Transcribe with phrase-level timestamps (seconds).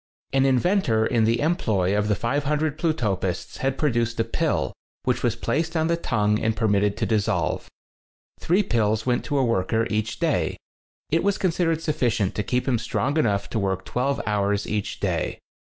[0.33, 5.35] An inventor in the employ of the 500 Plutopists had produced a pill, which was
[5.35, 7.69] placed on the tongue and per mitted to dissolve.
[8.39, 10.57] Three pills went to a worker each day.
[11.11, 14.99] It was con sidered sufficient to keep him strong enough to work twelve hours each
[14.99, 15.37] day.